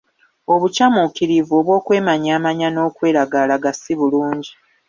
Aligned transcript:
Obukyamuukirivu 0.53 1.53
obw'okwemanyamanya 1.61 2.67
n'okweragalaga 2.71 3.71
si 3.81 3.93
bulungi 3.99 4.51